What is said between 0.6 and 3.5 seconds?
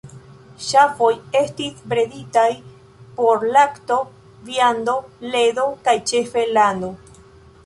Ŝafoj estis breditaj por